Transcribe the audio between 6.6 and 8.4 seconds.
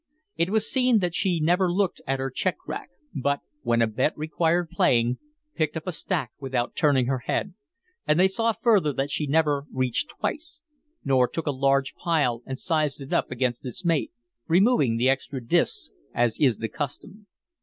turning her head; and they